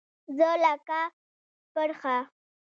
زه 0.37 0.49
لکه 0.63 1.01
پرخه 1.73 2.17